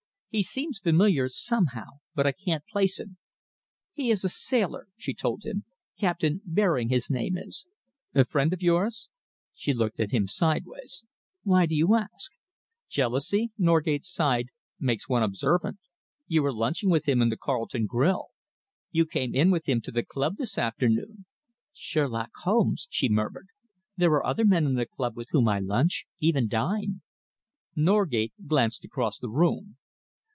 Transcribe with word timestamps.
He 0.33 0.43
seems 0.43 0.79
familiar, 0.79 1.27
somehow, 1.27 1.87
but 2.15 2.25
I 2.25 2.31
can't 2.31 2.63
place 2.65 3.01
him." 3.01 3.17
"He 3.91 4.09
is 4.09 4.23
a 4.23 4.29
sailor," 4.29 4.87
she 4.95 5.13
told 5.13 5.43
him. 5.43 5.65
"Captain 5.99 6.39
Baring 6.45 6.87
his 6.87 7.09
name 7.11 7.37
is." 7.37 7.67
"Friend 8.29 8.53
of 8.53 8.61
yours?" 8.61 9.09
She 9.53 9.73
looked 9.73 9.99
at 9.99 10.11
him 10.11 10.29
sidewise. 10.29 11.05
"Why 11.43 11.65
do 11.65 11.75
you 11.75 11.95
ask?" 11.95 12.31
"Jealousy," 12.87 13.51
Norgate 13.57 14.05
sighed, 14.05 14.47
"makes 14.79 15.09
one 15.09 15.21
observant. 15.21 15.79
You 16.27 16.43
were 16.43 16.53
lunching 16.53 16.89
with 16.89 17.09
him 17.09 17.21
in 17.21 17.27
the 17.27 17.35
Carlton 17.35 17.85
Grill. 17.85 18.29
You 18.89 19.05
came 19.05 19.35
in 19.35 19.51
with 19.51 19.67
him 19.67 19.81
to 19.81 19.91
the 19.91 20.05
club 20.05 20.37
this 20.37 20.57
afternoon." 20.57 21.25
"Sherlock 21.73 22.31
Holmes!" 22.45 22.87
she 22.89 23.09
murmured. 23.09 23.49
"There 23.97 24.11
are 24.13 24.25
other 24.25 24.45
men 24.45 24.65
in 24.65 24.75
the 24.75 24.85
club 24.85 25.17
with 25.17 25.27
whom 25.31 25.49
I 25.49 25.59
lunch 25.59 26.05
even 26.19 26.47
dine." 26.47 27.01
Norgate 27.75 28.31
glanced 28.47 28.85
across 28.85 29.19
the 29.19 29.27
room. 29.27 29.75